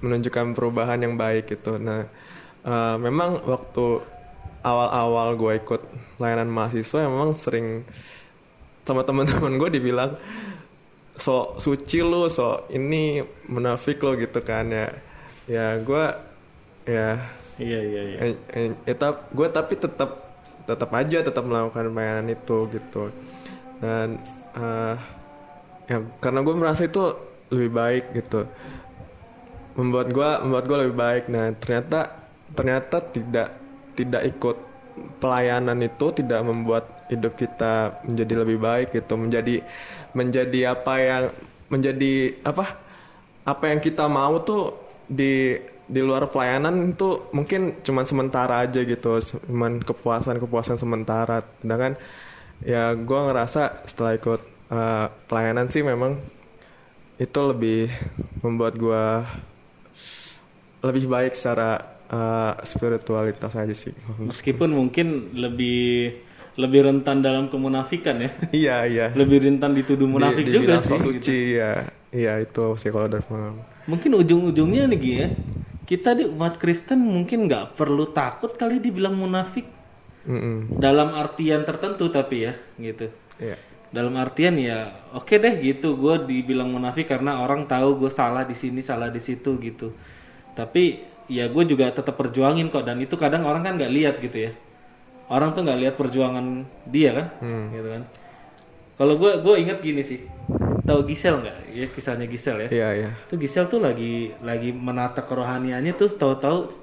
[0.06, 2.06] menunjukkan perubahan yang baik gitu nah
[2.62, 4.06] eh, memang waktu
[4.66, 5.82] awal-awal gue ikut
[6.20, 7.88] layanan mahasiswa memang sering
[8.84, 10.18] sama teman-teman gue dibilang
[11.20, 14.88] so suci lo so ini munafik lo gitu kan ya.
[15.50, 16.04] Ya gue
[16.88, 17.10] ya.
[17.60, 18.18] Iya iya iya.
[18.24, 20.10] eh, eh, ya, tap- gue tapi tetap
[20.64, 23.12] tetap aja tetap melakukan pelayanan itu gitu.
[23.84, 24.22] Dan
[24.56, 24.96] eh,
[25.90, 27.04] ya karena gue merasa itu
[27.52, 28.46] lebih baik gitu.
[29.78, 31.24] Membuat gue membuat gue lebih baik.
[31.32, 32.00] Nah ternyata
[32.54, 33.50] ternyata tidak
[34.00, 34.58] tidak ikut
[35.20, 39.56] pelayanan itu tidak membuat hidup kita menjadi lebih baik gitu menjadi
[40.16, 41.24] menjadi apa yang
[41.70, 42.14] menjadi
[42.48, 42.66] apa
[43.44, 44.76] apa yang kita mau tuh
[45.10, 45.58] di
[45.90, 49.18] di luar pelayanan itu mungkin cuman sementara aja gitu
[49.50, 51.42] cuman kepuasan kepuasan sementara.
[51.58, 51.98] Sedangkan
[52.62, 56.22] ya gue ngerasa setelah ikut eh, pelayanan sih memang
[57.18, 57.90] itu lebih
[58.46, 59.06] membuat gue
[60.86, 63.94] lebih baik secara eh, spiritualitas aja sih.
[64.18, 66.20] Meskipun mungkin lebih
[66.60, 68.30] lebih rentan dalam kemunafikan ya.
[68.66, 69.06] iya iya.
[69.16, 70.92] Lebih rentan dituduh munafik Di- juga sih.
[70.92, 71.08] sok gitu.
[71.16, 71.88] suci ya.
[72.10, 73.64] Iya itu sih kalau dari pengalaman.
[73.86, 75.28] Mungkin ujung-ujungnya nih Gi, ya.
[75.86, 79.66] Kita di umat Kristen mungkin nggak perlu takut kali dibilang munafik
[80.30, 80.78] Mm-mm.
[80.78, 83.10] dalam artian tertentu tapi ya gitu.
[83.42, 83.58] Iya.
[83.90, 88.54] Dalam artian ya oke deh gitu gue dibilang munafik karena orang tahu gue salah di
[88.54, 89.90] sini salah di situ gitu.
[90.54, 94.50] Tapi ya gue juga tetap perjuangin kok dan itu kadang orang kan nggak lihat gitu
[94.50, 94.52] ya.
[95.30, 97.28] Orang tuh nggak lihat perjuangan dia kan,
[97.70, 98.04] gitu kan.
[98.98, 100.26] Kalau gue gue ingat gini sih,
[100.90, 101.58] tahu Gisel nggak?
[101.72, 102.70] Ya kisahnya Gisel ya.
[102.74, 103.10] Iya iya.
[103.30, 106.74] Tuh Gisel tuh lagi lagi menata kerohaniannya tuh tahu-tahu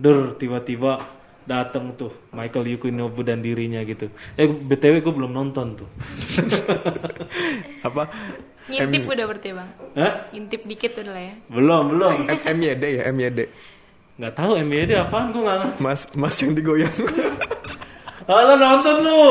[0.00, 0.98] der tiba-tiba
[1.44, 4.08] datang tuh Michael Yukinobu dan dirinya gitu.
[4.34, 5.88] Eh btw gue belum nonton tuh.
[7.86, 8.08] Apa?
[8.64, 9.70] Ngintip udah berarti bang.
[9.92, 10.12] Hah?
[10.32, 11.34] Ngintip dikit udah lah ya.
[11.52, 12.14] Belum belum.
[12.32, 13.40] M MYD ya MYD.
[14.14, 15.80] Nggak tahu MYD apaan gue nggak ngerti.
[15.82, 16.94] Mas Mas yang digoyang.
[18.30, 19.26] Halo nonton lu.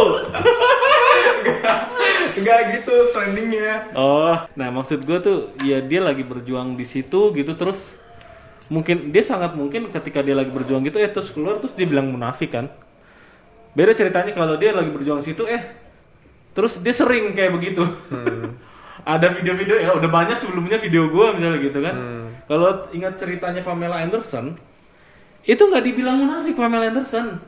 [2.38, 3.96] Enggak gitu trendingnya.
[3.96, 7.96] Oh, nah maksud gue tuh ya dia lagi berjuang di situ gitu terus
[8.67, 12.12] mungkin dia sangat mungkin ketika dia lagi berjuang gitu eh terus keluar terus dia bilang
[12.12, 12.67] munafik kan.
[13.80, 15.63] Beda ceritanya kalau dia lagi berjuang situ eh
[16.52, 17.88] terus dia sering kayak begitu.
[19.15, 21.96] Ada video-video ya udah banyak sebelumnya video gua misalnya gitu kan.
[22.52, 24.72] Kalau ingat ceritanya Pamela Anderson
[25.43, 27.39] itu nggak dibilang munafik Pamela Anderson.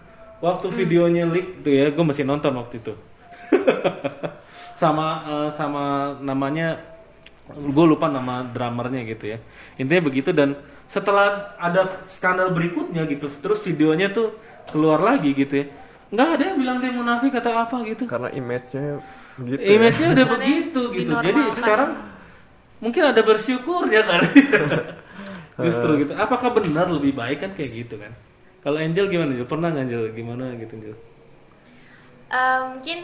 [0.44, 2.94] Waktu videonya leak tuh ya, gue masih nonton waktu itu.
[4.76, 5.84] sama eh, sama
[6.20, 6.76] namanya
[7.48, 9.38] gue lupa nama drummernya gitu ya
[9.78, 10.58] intinya begitu dan
[10.90, 14.36] setelah ada skandal berikutnya gitu terus videonya tuh
[14.68, 15.66] keluar lagi gitu ya
[16.12, 19.00] nggak ada yang bilang dia munafik atau apa gitu Karena image-nya
[19.38, 19.62] begitu.
[19.62, 19.68] ya.
[19.78, 21.56] image-nya udah Kesannya begitu gitu jadi dinormalkan.
[21.56, 21.92] sekarang
[22.82, 24.30] mungkin ada bersyukurnya kali
[25.60, 26.12] justru gitu.
[26.16, 28.12] Apakah benar lebih baik kan kayak gitu kan?
[28.66, 29.48] Kalau Angel gimana Angel?
[29.48, 30.04] Pernah nggak Angel?
[30.12, 30.96] Gimana gitu Angel?
[32.34, 33.00] Eh, mungkin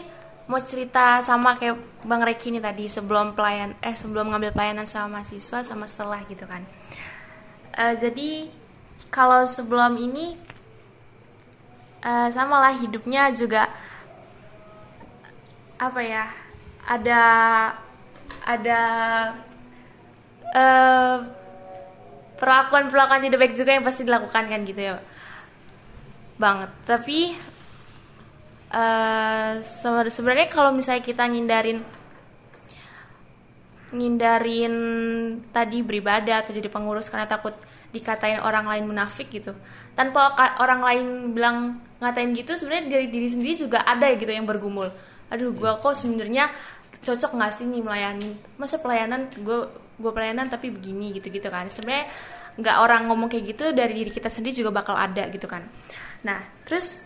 [0.50, 5.22] mau cerita sama kayak Bang Reki ini tadi sebelum pelayan eh sebelum ngambil pelayanan sama
[5.22, 6.66] mahasiswa sama setelah gitu kan.
[7.78, 8.50] Eh, jadi
[9.08, 10.36] kalau sebelum ini
[12.04, 13.70] eh, sama lah hidupnya juga
[15.78, 16.26] apa ya
[16.86, 17.22] ada
[18.42, 18.80] ada
[20.52, 21.16] eh
[22.42, 24.98] perlakuan perlakuan tidak baik juga yang pasti dilakukan kan gitu ya
[26.42, 26.74] banget.
[26.82, 27.38] Tapi
[29.62, 31.84] sebe- sebenarnya kalau misalnya kita ngindarin
[33.92, 34.74] ngindarin
[35.52, 37.52] tadi beribadah atau jadi pengurus karena takut
[37.92, 39.52] dikatain orang lain munafik gitu
[39.92, 44.88] tanpa orang lain bilang ngatain gitu sebenarnya dari diri sendiri juga ada gitu yang bergumul.
[45.28, 46.48] Aduh gua kok sebenarnya
[47.02, 49.58] cocok nggak sih nih melayani masa pelayanan gue
[49.98, 51.66] gue pelayanan tapi begini gitu gitu kan.
[51.66, 52.06] Sebenarnya
[52.52, 55.66] nggak orang ngomong kayak gitu dari diri kita sendiri juga bakal ada gitu kan.
[56.22, 57.02] Nah terus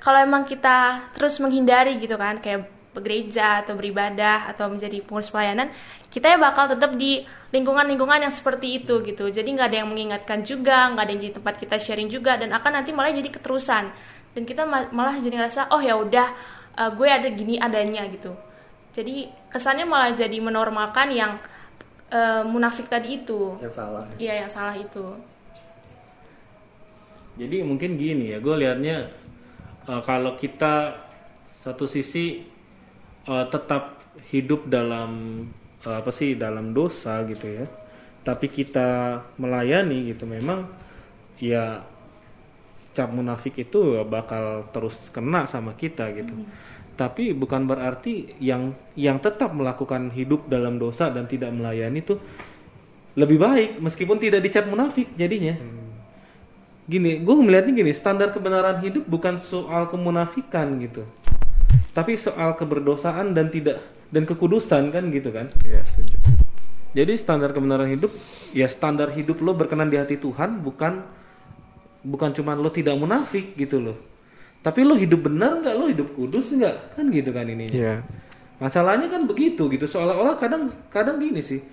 [0.00, 5.70] kalau emang kita terus menghindari gitu kan kayak gereja atau beribadah atau menjadi pengurus pelayanan
[6.10, 7.22] kita ya bakal tetap di
[7.54, 9.30] lingkungan-lingkungan yang seperti itu gitu.
[9.30, 12.50] Jadi nggak ada yang mengingatkan juga nggak ada yang jadi tempat kita sharing juga dan
[12.50, 13.94] akan nanti malah jadi keterusan.
[14.30, 16.28] Dan kita ma- malah jadi ngerasa oh ya udah
[16.78, 18.34] eh, gue ada gini adanya gitu
[18.96, 19.16] jadi
[19.52, 21.32] kesannya malah jadi menormalkan yang
[22.10, 24.04] eh, munafik tadi itu Yang salah.
[24.18, 25.04] iya yang salah itu
[27.40, 28.96] Jadi mungkin gini ya, gue liatnya
[29.88, 30.74] eh, kalau kita
[31.48, 32.44] satu sisi
[33.26, 33.82] eh, tetap
[34.28, 35.10] hidup dalam
[35.86, 37.66] eh, apa sih dalam dosa gitu ya,
[38.26, 38.88] tapi kita
[39.40, 40.68] melayani gitu, memang
[41.40, 41.80] ya
[42.96, 46.34] cap munafik itu bakal terus kena sama kita gitu.
[47.00, 52.20] Tapi bukan berarti yang yang tetap melakukan hidup dalam dosa dan tidak melayani itu
[53.16, 55.56] lebih baik meskipun tidak dicap munafik jadinya
[56.90, 61.06] gini, gue melihatnya gini, standar kebenaran hidup bukan soal kemunafikan gitu,
[61.94, 63.78] tapi soal keberdosaan dan tidak
[64.10, 65.54] dan kekudusan kan gitu kan.
[65.62, 66.18] Iya, setuju.
[66.90, 68.10] Jadi standar kebenaran hidup,
[68.50, 71.06] ya standar hidup lo berkenan di hati Tuhan bukan
[72.02, 73.94] bukan cuman lo tidak munafik gitu loh,
[74.60, 77.76] tapi lo hidup benar nggak, lo hidup kudus nggak, kan gitu kan ininya.
[77.76, 77.94] Iya.
[78.60, 81.64] Masalahnya kan begitu gitu, seolah-olah kadang kadang gini sih,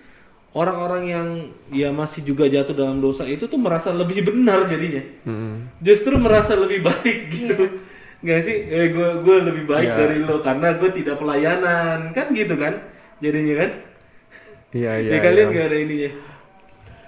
[0.56, 1.28] orang-orang yang
[1.70, 5.84] ya masih juga jatuh dalam dosa itu tuh merasa lebih benar jadinya Mm.
[5.84, 7.56] justru merasa lebih baik gitu
[8.18, 9.98] nggak sih eh gue gue lebih baik Iya.
[10.00, 12.74] dari lo karena gue tidak pelayanan kan gitu kan
[13.22, 13.72] jadinya kan
[14.74, 15.12] Iya, iya.
[15.14, 15.54] ya kalian iya.
[15.54, 16.12] gak ada ininya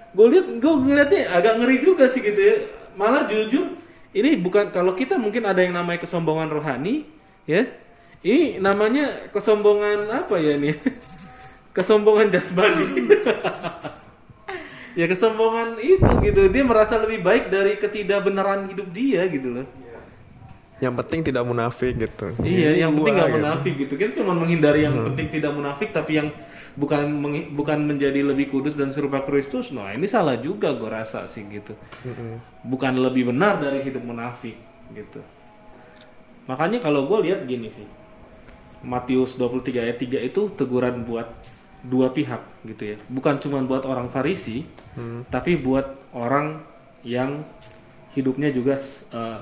[0.09, 2.55] gue lihat gue ngeliatnya agak ngeri juga sih gitu ya
[2.93, 3.65] malah jujur
[4.13, 7.05] ini bukan kalau kita mungkin ada yang namanya kesombongan rohani
[7.45, 7.69] ya.
[8.19, 10.75] Ini namanya kesombongan apa ya nih
[11.77, 12.85] kesombongan jasmani.
[14.97, 16.49] Ya kesombongan itu gitu.
[16.49, 19.67] Dia merasa lebih baik dari ketidakbenaran hidup dia gitu loh.
[20.81, 22.33] Yang penting tidak munafik gitu.
[22.43, 23.37] iya Ini yang penting nggak gitu.
[23.39, 23.93] munafik gitu.
[23.95, 26.33] Kan cuma menghindari yang penting tidak munafik tapi yang
[26.79, 31.27] bukan menghi- bukan menjadi lebih kudus dan serupa Kristus nah ini salah juga gue rasa
[31.27, 31.75] sih gitu.
[32.63, 34.55] Bukan lebih benar dari hidup munafik
[34.95, 35.19] gitu.
[36.47, 37.85] Makanya kalau gue lihat gini sih
[38.79, 41.27] Matius 23 ayat 3 itu teguran buat
[41.83, 42.97] dua pihak gitu ya.
[43.11, 44.63] Bukan cuma buat orang Farisi
[45.27, 46.63] tapi buat orang
[47.03, 47.43] yang
[48.11, 48.79] hidupnya juga
[49.11, 49.39] eh,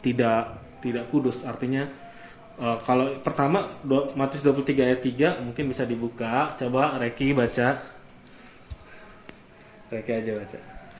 [0.00, 1.42] tidak tidak kudus.
[1.42, 1.90] Artinya
[2.58, 7.78] eh, kalau pertama do- Matius 23 ayat 3 mungkin bisa dibuka coba Reki baca
[9.88, 10.58] Reki aja baca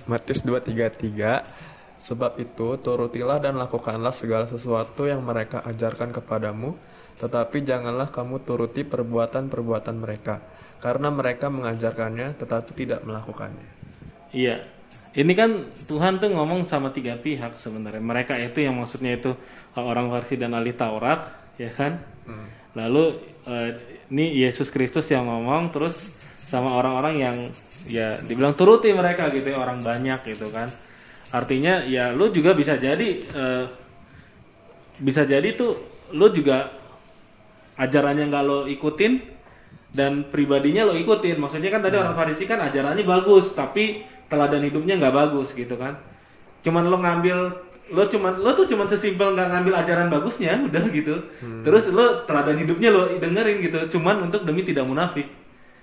[0.09, 1.69] Matius 2:33
[1.99, 6.79] Sebab itu turutilah dan lakukanlah segala sesuatu yang mereka ajarkan kepadamu
[7.19, 10.39] tetapi janganlah kamu turuti perbuatan-perbuatan mereka
[10.79, 13.67] karena mereka mengajarkannya tetapi tidak melakukannya.
[14.31, 14.63] Iya.
[15.19, 15.51] Ini kan
[15.91, 17.99] Tuhan tuh ngomong sama tiga pihak sebenarnya.
[17.99, 19.35] Mereka itu yang maksudnya itu
[19.75, 21.27] orang Farisi dan ahli Taurat,
[21.59, 22.01] ya kan?
[22.79, 23.05] Lalu
[23.45, 23.69] uh,
[24.09, 26.09] ini Yesus Kristus yang ngomong terus
[26.49, 27.37] sama orang-orang yang
[27.85, 30.71] ya dibilang turuti mereka gitu ya, orang banyak gitu kan.
[31.29, 33.65] Artinya ya lu juga bisa jadi uh,
[34.99, 35.77] bisa jadi tuh
[36.15, 36.73] lu juga
[37.79, 39.23] ajarannya nggak lo ikutin
[39.95, 44.99] dan pribadinya lo ikutin maksudnya kan tadi orang Farisi kan ajarannya bagus tapi teladan hidupnya
[44.99, 45.97] nggak bagus gitu kan
[46.67, 47.39] cuman lo ngambil
[47.89, 51.17] lo cuman lo tuh cuman sesimpel nggak ngambil ajaran bagusnya udah gitu.
[51.65, 55.29] Terus lo teladan hidupnya lo dengerin gitu cuman untuk demi tidak munafik.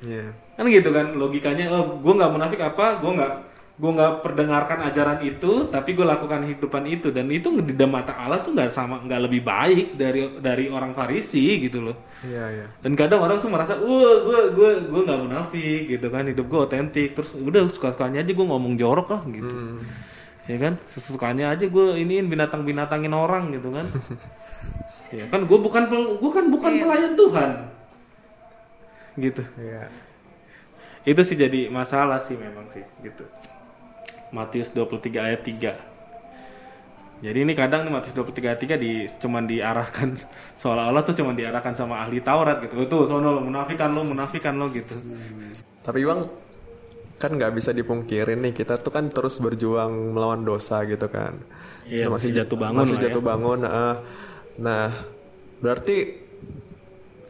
[0.04, 0.36] Iya.
[0.56, 3.34] kan gitu kan logikanya oh gue nggak munafik apa gue nggak
[3.76, 7.12] gue nggak perdengarkan ajaran itu tapi gue lakukan hidupan itu.
[7.12, 11.60] Dan itu di mata Allah tuh nggak sama nggak lebih baik dari dari orang Farisi
[11.60, 11.98] gitu loh.
[12.24, 12.66] Iya, iya.
[12.80, 16.24] dan kadang orang tuh merasa wah gue gue gue nggak munafik gitu kan.
[16.24, 17.10] Hidup gue otentik.
[17.20, 19.52] Terus udah suka sukanya aja gue ngomong jorok lah gitu.
[19.52, 19.84] Hmm.
[20.46, 20.74] Ya kan?
[20.90, 23.88] Sesukanya aja gue iniin binatang binatangin orang gitu kan.
[25.14, 25.46] Ya kan?
[25.48, 27.52] Gue bukan pel- gue kan bukan pelayan Tuhan.
[29.16, 29.44] Gitu.
[29.56, 29.88] Iya.
[31.06, 33.24] itu sih jadi masalah sih memang sih gitu.
[34.34, 35.96] Matius 23 ayat 3
[37.24, 38.92] jadi ini kadang nih Matius 23 ayat 3 di
[39.24, 40.20] cuman diarahkan
[40.62, 42.76] seolah-olah tuh cuman diarahkan sama ahli Taurat gitu.
[42.90, 44.98] Tuh sono lo munafikan lo munafikan lo gitu.
[45.80, 46.28] Tapi Bang
[47.16, 51.40] kan nggak bisa dipungkirin nih kita tuh kan terus berjuang melawan dosa gitu kan.
[51.88, 53.06] Iya, Kita masih jatuh bangun Masih lah ya.
[53.10, 53.60] jatuh bangun.
[53.64, 53.96] ah.
[54.60, 54.88] nah,
[55.64, 55.98] berarti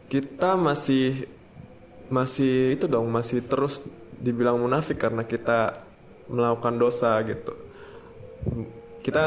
[0.09, 1.27] kita masih
[2.09, 3.81] masih itu dong masih terus
[4.21, 5.85] dibilang munafik karena kita
[6.29, 7.53] melakukan dosa gitu.
[9.05, 9.21] Kita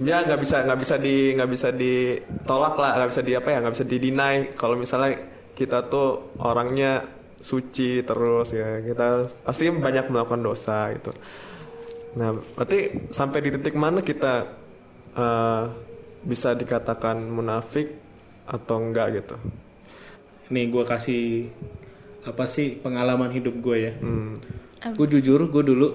[0.00, 3.58] ya nggak bisa nggak bisa di nggak bisa ditolak lah nggak bisa di apa ya
[3.60, 5.12] nggak bisa didinai kalau misalnya
[5.52, 7.04] kita tuh orangnya
[7.40, 8.84] suci terus ya.
[8.84, 11.12] Kita pasti banyak melakukan dosa gitu.
[12.16, 14.46] Nah berarti sampai di titik mana kita
[15.16, 15.64] eh,
[16.20, 17.96] bisa dikatakan munafik
[18.44, 19.36] atau enggak gitu?
[20.50, 21.48] Nih gue kasih
[22.26, 23.92] apa sih pengalaman hidup gue ya?
[23.96, 24.36] Hmm.
[24.80, 25.92] gue jujur gue dulu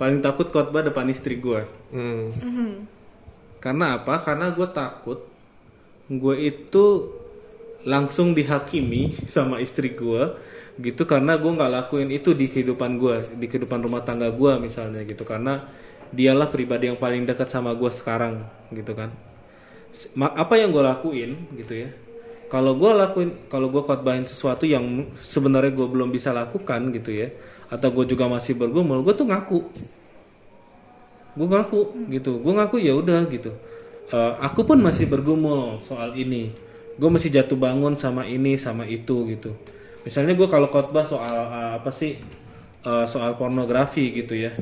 [0.00, 1.62] paling takut khotbah depan istri gue
[1.94, 2.86] Hmm.
[3.62, 4.20] Karena apa?
[4.20, 5.24] Karena gue takut
[6.10, 6.84] gue itu
[7.84, 10.34] langsung dihakimi sama istri gue
[10.80, 15.04] gitu karena gue nggak lakuin itu di kehidupan gue di kehidupan rumah tangga gue misalnya
[15.06, 15.22] gitu.
[15.22, 15.68] Karena
[16.10, 18.42] dialah pribadi yang paling dekat sama gue sekarang
[18.74, 19.12] gitu kan.
[20.18, 21.88] Apa yang gue lakuin gitu ya?
[22.50, 27.28] Kalau gue lakuin kalau gue khotbahin sesuatu yang sebenarnya gue belum bisa lakukan gitu ya
[27.70, 29.60] atau gue juga masih bergumul gue tuh ngaku.
[31.38, 32.40] Gue ngaku gitu.
[32.42, 33.54] Gue ngaku ya udah gitu.
[34.10, 36.63] Eh, aku pun masih bergumul soal ini
[36.94, 39.54] gue masih jatuh bangun sama ini sama itu gitu.
[40.06, 42.20] Misalnya gue kalau khotbah soal eh, apa sih
[42.84, 44.54] eh, soal pornografi gitu ya.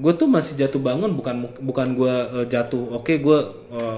[0.00, 3.38] Gue tuh masih jatuh bangun bukan bukan gue eh, jatuh oke gue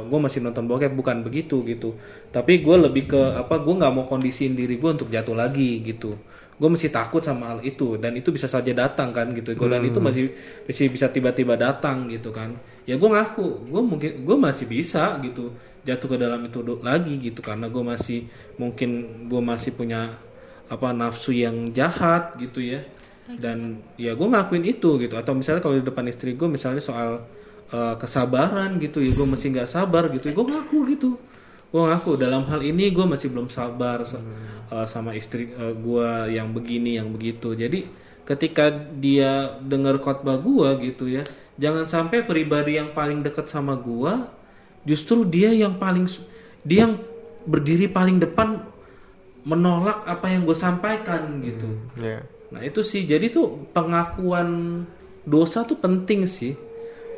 [0.09, 1.99] gue masih nonton bokep bukan begitu gitu.
[2.31, 6.15] Tapi gue lebih ke apa gue nggak mau kondisiin diri gue untuk jatuh lagi gitu.
[6.61, 9.59] Gue masih takut sama hal itu dan itu bisa saja datang kan gitu.
[9.59, 10.31] Godaan itu masih
[10.69, 12.55] masih bisa tiba-tiba datang gitu kan.
[12.87, 15.51] Ya gue ngaku gue mungkin gue masih bisa gitu
[15.83, 18.19] jatuh ke dalam itu do- lagi gitu karena gue masih
[18.61, 18.91] mungkin
[19.27, 20.15] gue masih punya
[20.71, 22.81] apa nafsu yang jahat gitu ya.
[23.39, 25.15] Dan ya gue ngakuin itu gitu.
[25.17, 27.11] Atau misalnya kalau di depan istri gue misalnya soal
[27.73, 31.11] eh, kesabaran gitu ya gue masih nggak sabar gitu ya gue ngaku gitu.
[31.73, 34.21] Gue ngaku dalam hal ini gue masih belum sabar so-
[34.73, 37.57] eh, sama istri gue yang begini yang begitu.
[37.57, 37.89] Jadi
[38.23, 38.71] ketika
[39.03, 41.27] dia dengar khotbah gue gitu ya
[41.59, 44.13] jangan sampai pribadi yang paling dekat sama gue
[44.89, 46.07] justru dia yang paling
[46.67, 46.99] dia yang
[47.47, 48.63] berdiri paling depan
[49.43, 51.67] menolak apa yang gue sampaikan gitu
[51.99, 54.85] ya Nah itu sih jadi tuh pengakuan
[55.25, 56.53] dosa tuh penting sih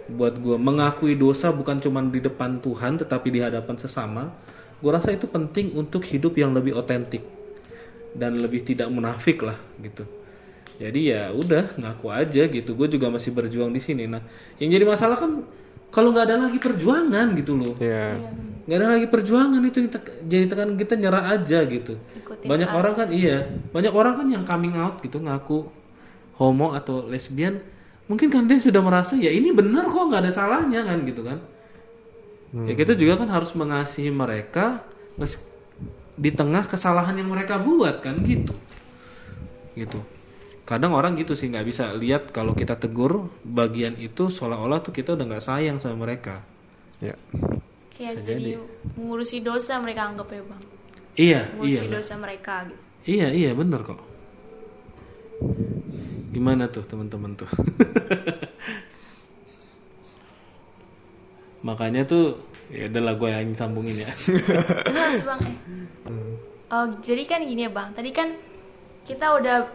[0.07, 4.31] buat gue mengakui dosa bukan cuma di depan Tuhan tetapi di hadapan sesama.
[4.79, 7.25] Gue rasa itu penting untuk hidup yang lebih otentik
[8.15, 10.07] dan lebih tidak munafik lah gitu.
[10.79, 12.79] Jadi ya udah ngaku aja gitu.
[12.79, 14.07] Gue juga masih berjuang di sini.
[14.07, 14.23] Nah
[14.63, 15.43] yang jadi masalah kan
[15.95, 17.75] kalau nggak ada lagi perjuangan gitu loh.
[17.79, 18.19] Iya.
[18.65, 22.01] nggak ada lagi perjuangan itu kita jadi tekan kita nyerah aja gitu.
[22.17, 23.47] Ikutin banyak orang kan iya.
[23.71, 25.69] Banyak orang kan yang coming out gitu ngaku
[26.41, 27.63] homo atau lesbian.
[28.11, 31.39] Mungkin kan dia sudah merasa ya ini benar kok nggak ada salahnya kan gitu kan.
[32.67, 34.83] Ya kita juga kan harus mengasihi mereka
[36.15, 38.57] di tengah kesalahan yang mereka buat kan gitu.
[39.77, 40.14] Gitu
[40.65, 45.13] kadang orang gitu sih nggak bisa lihat kalau kita tegur bagian itu seolah-olah tuh kita
[45.13, 46.41] udah nggak sayang sama mereka
[47.03, 47.19] Ya.
[47.93, 48.57] kayak jadi
[48.97, 50.63] mengurusi dosa mereka anggap ya bang
[51.15, 54.01] iya iya mengurusi dosa mereka gitu Iya iya bener kok.
[56.33, 57.45] Gimana tuh teman-teman tuh?
[61.69, 62.41] Makanya tuh
[62.73, 64.11] ya adalah gue yang sambungin ya.
[64.89, 65.57] Terus bang eh.
[66.75, 68.35] Oh jadi kan gini ya bang Tadi kan
[69.05, 69.69] kita udah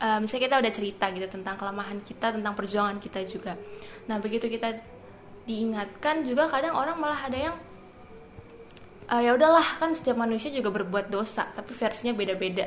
[0.00, 3.54] eh, Misalnya kita udah cerita gitu Tentang kelemahan kita Tentang perjuangan kita juga
[4.08, 4.74] Nah begitu kita
[5.46, 7.56] diingatkan juga Kadang orang malah ada yang
[9.10, 12.66] eh, ya udahlah kan setiap manusia juga berbuat dosa tapi versinya beda-beda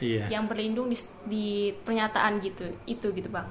[0.00, 0.26] iya.
[0.32, 0.96] yang berlindung di,
[1.28, 1.46] di
[1.84, 3.48] pernyataan gitu itu gitu bang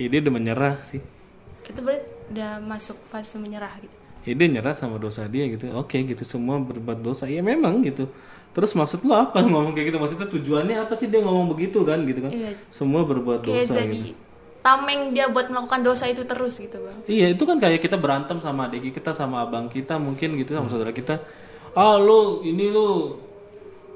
[0.00, 1.02] Ya, dia udah menyerah sih.
[1.68, 5.72] itu berarti udah masuk fase menyerah gitu Ya, dia nyerah sama dosa dia gitu.
[5.72, 7.24] Oke gitu semua berbuat dosa.
[7.24, 8.04] Ya memang gitu.
[8.50, 9.98] Terus maksud lo apa ngomong kayak gitu?
[10.02, 12.32] Maksudnya tujuannya apa sih dia ngomong begitu kan gitu kan?
[12.34, 12.52] Iya.
[12.74, 14.18] Semua berbuat kayak dosa jadi gitu.
[14.60, 18.44] tameng dia buat melakukan dosa itu terus gitu bang Iya itu kan kayak kita berantem
[18.44, 21.24] sama adik kita sama abang kita mungkin gitu sama saudara kita.
[21.72, 23.16] Ah lu ini lu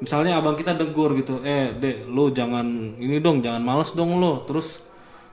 [0.01, 2.64] misalnya abang kita degur gitu, eh dek lu jangan
[2.99, 4.43] ini dong jangan males dong lu.
[4.49, 4.81] Terus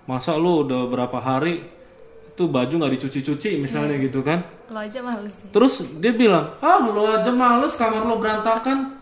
[0.10, 1.64] masa lu udah berapa hari
[2.34, 4.44] tuh baju nggak dicuci-cuci misalnya gitu kan?
[4.72, 5.52] lo aja males sih.
[5.52, 8.98] Terus dia bilang, ah lu aja males kamar lu berantakan.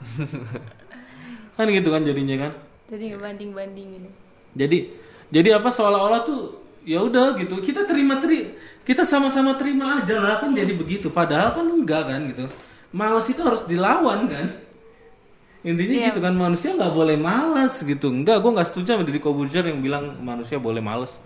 [1.57, 2.51] kan gitu kan jadinya kan?
[2.89, 4.09] jadi ngebanding banding ini.
[4.57, 4.77] Jadi
[5.29, 6.41] jadi apa seolah-olah tuh
[6.83, 7.61] ya udah gitu.
[7.61, 8.49] Kita terima teri
[8.81, 11.13] kita sama-sama terima aja lah kan jadi begitu.
[11.13, 12.49] Padahal kan enggak kan gitu.
[12.89, 14.68] Malas itu harus dilawan kan
[15.59, 16.07] intinya Iya.
[16.09, 18.07] gitu kan manusia nggak boleh malas gitu.
[18.07, 21.19] Enggak gue nggak setuju sama Deddy Kobuzer yang bilang manusia boleh malas.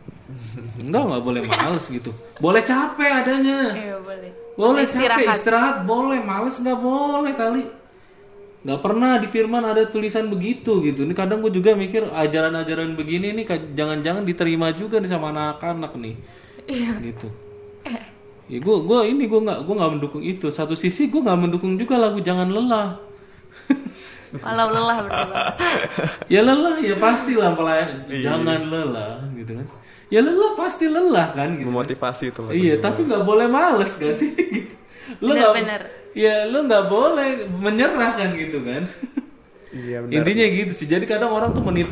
[0.76, 2.10] Enggak nggak boleh malas gitu.
[2.42, 3.60] Boleh capek adanya.
[3.72, 4.32] Iya boleh.
[4.54, 5.38] Boleh capek Istirahat.
[5.38, 7.64] istirahat boleh males nggak boleh kali.
[8.64, 11.04] Nggak pernah di firman ada tulisan begitu gitu.
[11.04, 15.94] Ini kadang gue juga mikir ajaran-ajaran begini nih ka- jangan-jangan diterima juga nih sama anak-anak
[15.94, 16.16] nih.
[17.04, 17.28] Gitu.
[18.44, 20.48] Ya gue gue ini gue nggak gue nggak mendukung itu.
[20.50, 22.98] Satu sisi gue nggak mendukung juga lagu jangan lelah
[24.42, 25.46] Walau lelah berarti bang
[26.34, 29.68] ya lelah ya pasti lah pelayan jangan lelah gitu kan
[30.14, 31.74] ya lelah pasti lelah kan gitu kan.
[31.74, 32.42] Memotivasi itu.
[32.54, 34.30] Iya, tapi nggak boleh males gak sih?
[34.54, 34.74] Gitu.
[35.20, 35.82] Lu nggak, Bener-bener.
[36.16, 38.88] ya lu nggak boleh menyerah kan gitu kan?
[39.74, 40.16] Iya benar.
[40.16, 40.88] Intinya gitu sih.
[40.88, 41.92] Jadi kadang orang tuh menit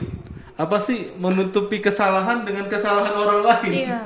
[0.55, 3.73] apa sih menutupi kesalahan dengan kesalahan orang lain.
[3.89, 3.99] Iya.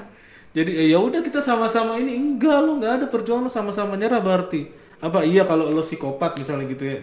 [0.56, 4.72] Jadi eh, ya udah kita sama-sama ini enggak lu nggak ada perjuangan sama-sama nyerah berarti.
[5.04, 6.98] Apa iya kalau lo psikopat misalnya gitu ya.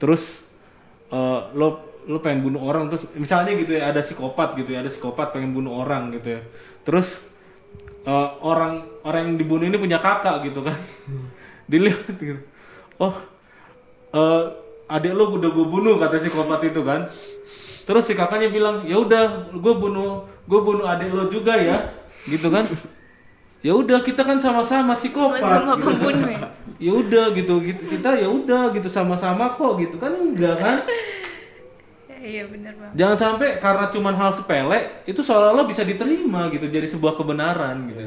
[0.00, 0.47] Terus
[1.12, 1.68] eh, lo
[2.08, 5.52] lo pengen bunuh orang terus misalnya gitu ya ada psikopat gitu ya ada psikopat pengen
[5.52, 6.40] bunuh orang gitu ya.
[6.84, 7.08] Terus
[8.08, 10.76] eh, orang orang yang dibunuh ini punya kakak gitu kan.
[11.70, 12.40] Dilihat gitu.
[13.00, 13.14] Oh
[14.08, 14.44] eh
[14.88, 17.12] adik lo udah gue bunuh kata psikopat itu kan.
[17.88, 21.88] Terus si kakaknya bilang, ya udah, gue bunuh, gue bunuh adik lo juga ya,
[22.28, 22.68] gitu kan?
[23.58, 25.42] Ya udah, kita kan sama-sama psikopat.
[25.42, 25.86] Sama-sama gitu.
[25.90, 26.40] pembunuh ya?
[26.86, 27.82] ya udah gitu, gitu.
[27.90, 30.78] kita ya udah gitu sama-sama kok gitu kan enggak kan?
[32.28, 36.86] iya bener bang Jangan sampai karena cuman hal sepele itu seolah-olah bisa diterima gitu jadi
[36.86, 38.02] sebuah kebenaran gitu.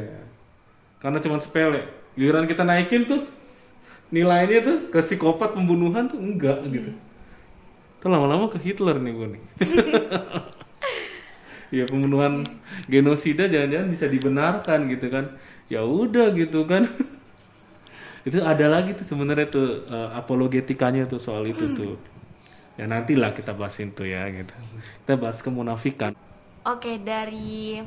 [1.04, 1.82] Karena cuman sepele.
[2.16, 3.28] Giliran kita naikin tuh
[4.12, 6.92] nilainya tuh ke psikopat pembunuhan tuh enggak gitu.
[8.00, 9.44] Tuh lama-lama ke Hitler nih gue nih.
[11.72, 12.44] ya pembunuhan
[12.92, 15.26] genosida jangan-jangan bisa dibenarkan gitu kan.
[15.72, 16.86] Ya udah gitu kan.
[18.28, 21.96] itu ada lagi tuh sebenarnya tuh eh, apologetikanya tuh soal itu tuh.
[22.76, 24.54] Ya nantilah kita bahasin tuh ya gitu.
[25.08, 26.14] Kita bahas kemunafikan.
[26.62, 27.82] Oke dari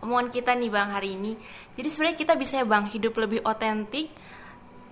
[0.00, 1.36] omongan kita nih bang hari ini
[1.76, 4.08] Jadi sebenarnya kita bisa ya bang hidup lebih otentik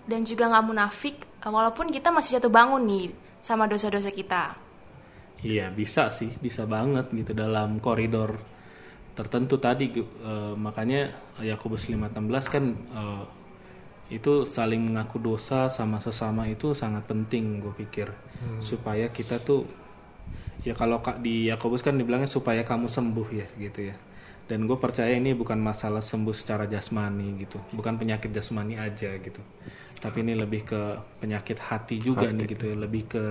[0.05, 4.68] Dan juga nggak munafik eh, Walaupun kita masih jatuh bangun nih sama dosa-dosa kita
[5.39, 8.43] Iya bisa sih, bisa banget gitu dalam koridor
[9.19, 11.01] tertentu tadi eh, makanya
[11.43, 13.25] Yakobus 5:16 kan eh,
[14.17, 18.09] itu saling mengaku dosa sama sesama itu sangat penting gue pikir.
[18.61, 19.67] Supaya kita tuh
[20.67, 23.97] ya kalau kak di Yakobus kan dibilangnya supaya kamu sembuh ya gitu ya.
[24.49, 29.41] Dan gue percaya ini bukan masalah sembuh secara jasmani gitu bukan penyakit jasmani aja gitu.
[30.03, 30.81] Tapi ini lebih ke
[31.21, 33.25] penyakit hati juga nih gitu ya lebih ke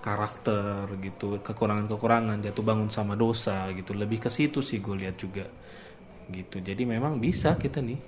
[0.00, 5.44] karakter gitu kekurangan-kekurangan jatuh bangun sama dosa gitu lebih ke situ sih gue lihat juga
[6.32, 8.00] gitu jadi memang bisa kita nih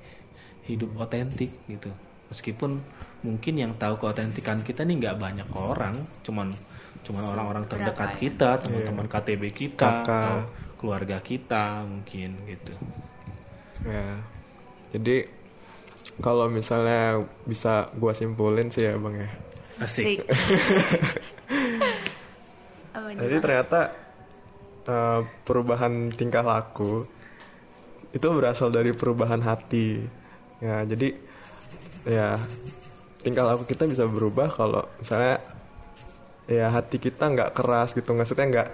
[0.67, 1.93] hidup otentik gitu
[2.33, 2.81] meskipun
[3.23, 6.55] mungkin yang tahu keotentikan kita nih nggak banyak orang cuman
[7.03, 8.19] cuman orang-orang terdekat ya?
[8.19, 10.07] kita teman-teman KTB kita Kakak.
[10.07, 10.37] atau
[10.81, 12.75] keluarga kita mungkin gitu
[13.83, 14.15] Ya.
[14.95, 15.27] Jadi
[16.23, 19.31] kalau misalnya bisa gua simpulin sih ya bang ya.
[19.83, 20.23] asik
[23.17, 23.81] Jadi ternyata
[24.89, 27.07] eh, perubahan tingkah laku
[28.13, 30.05] itu berasal dari perubahan hati.
[30.63, 31.17] Ya jadi
[32.07, 32.39] ya
[33.23, 35.39] tingkah laku kita bisa berubah kalau misalnya
[36.51, 38.13] ya hati kita nggak keras gitu.
[38.13, 38.69] Maksudnya nggak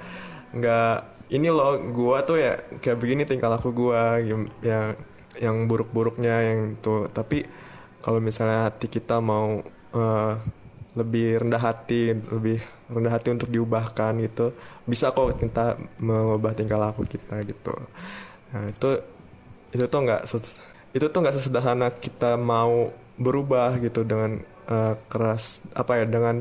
[0.58, 0.94] nggak
[1.28, 4.96] ini loh gua tuh ya kayak begini tingkah laku gua yang yang,
[5.38, 7.06] yang buruk-buruknya yang itu.
[7.12, 7.44] Tapi
[8.00, 9.60] kalau misalnya hati kita mau
[9.94, 10.34] eh,
[10.98, 12.58] lebih rendah hati lebih
[12.88, 17.72] rendah hati untuk diubahkan gitu bisa kok kita mengubah tingkah laku kita gitu
[18.48, 18.90] nah itu
[19.70, 20.20] itu tuh nggak
[20.90, 26.40] itu tuh nggak sesederhana kita mau berubah gitu dengan eh, keras apa ya dengan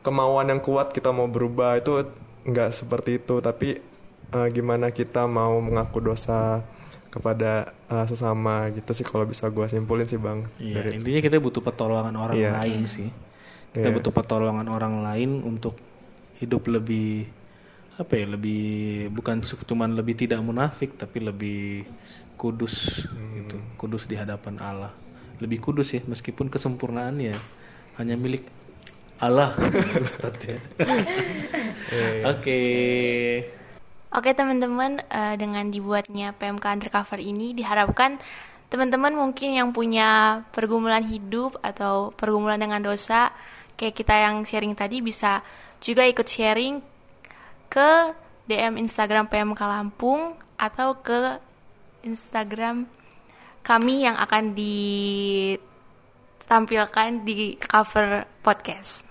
[0.00, 2.06] kemauan yang kuat kita mau berubah itu
[2.46, 3.76] nggak seperti itu tapi
[4.32, 6.62] eh, gimana kita mau mengaku dosa
[7.10, 11.36] kepada eh, sesama gitu sih kalau bisa gua simpulin sih bang Iya, Dari- intinya kita
[11.36, 12.50] butuh pertolongan orang Iya.
[12.56, 13.08] lain sih.
[13.76, 13.96] Kita Iya.
[14.00, 15.76] butuh pertolongan orang lain untuk
[16.40, 17.28] hidup lebih
[17.96, 18.64] apa ya, lebih
[19.12, 21.84] bukan cuman lebih tidak munafik tapi lebih
[22.36, 23.44] kudus Hmm.
[23.44, 23.56] gitu.
[23.76, 24.92] Kudus di hadapan Allah.
[25.36, 27.36] Lebih kudus ya meskipun kesempurnaannya
[27.96, 28.48] hanya milik
[29.16, 29.52] Allah
[30.04, 30.60] Ustadz ya.
[32.28, 32.60] Oke.
[34.12, 38.16] Oke teman-teman, eh, dengan dibuatnya PMK Undercover ini diharapkan
[38.68, 43.30] teman-teman mungkin yang punya pergumulan hidup atau pergumulan dengan dosa,
[43.76, 45.44] kayak kita yang sharing tadi bisa
[45.78, 46.80] juga ikut sharing
[47.68, 48.16] ke
[48.48, 51.36] DM Instagram PMK Lampung atau ke
[52.02, 52.86] Instagram
[53.60, 59.02] kami yang akan ditampilkan di cover podcast.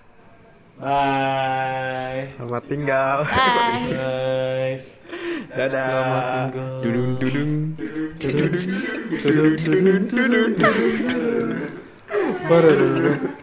[0.75, 2.35] Bye.
[2.35, 3.95] selamat tinggal Bye.
[3.95, 4.99] Guys.
[5.55, 6.83] dadah Selamat tinggal.
[6.83, 7.71] dudung dudung
[8.19, 8.51] Dudung,
[9.55, 11.71] dudung, dudung, dudung.
[12.51, 13.39] Baru, dudung.